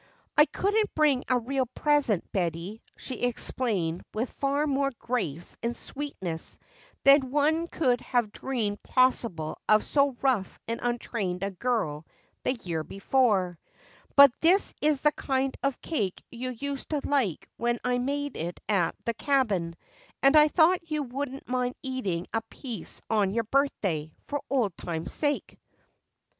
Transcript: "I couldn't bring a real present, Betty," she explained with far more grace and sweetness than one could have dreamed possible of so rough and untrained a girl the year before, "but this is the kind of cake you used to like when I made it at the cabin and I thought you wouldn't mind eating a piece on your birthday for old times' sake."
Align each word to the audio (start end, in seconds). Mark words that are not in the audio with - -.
"I 0.35 0.45
couldn't 0.45 0.95
bring 0.95 1.23
a 1.29 1.37
real 1.37 1.67
present, 1.67 2.23
Betty," 2.31 2.81
she 2.97 3.21
explained 3.21 4.01
with 4.15 4.31
far 4.31 4.65
more 4.65 4.91
grace 4.97 5.55
and 5.61 5.75
sweetness 5.75 6.57
than 7.03 7.29
one 7.29 7.67
could 7.67 8.01
have 8.01 8.31
dreamed 8.31 8.81
possible 8.81 9.59
of 9.69 9.83
so 9.85 10.17
rough 10.23 10.57
and 10.67 10.79
untrained 10.81 11.43
a 11.43 11.51
girl 11.51 12.07
the 12.41 12.53
year 12.53 12.83
before, 12.83 13.59
"but 14.15 14.31
this 14.41 14.73
is 14.81 15.01
the 15.01 15.11
kind 15.11 15.53
of 15.61 15.79
cake 15.81 16.23
you 16.31 16.49
used 16.49 16.89
to 16.89 17.01
like 17.03 17.47
when 17.57 17.77
I 17.83 17.99
made 17.99 18.35
it 18.35 18.59
at 18.67 18.95
the 19.05 19.13
cabin 19.13 19.75
and 20.23 20.35
I 20.35 20.47
thought 20.47 20.89
you 20.89 21.03
wouldn't 21.03 21.47
mind 21.47 21.75
eating 21.83 22.25
a 22.33 22.41
piece 22.49 23.03
on 23.07 23.29
your 23.35 23.43
birthday 23.43 24.15
for 24.27 24.41
old 24.49 24.75
times' 24.77 25.13
sake." 25.13 25.59